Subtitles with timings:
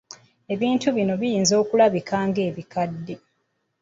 [0.53, 3.15] Ebintu bino biyinza okulabika ng'ebikadde.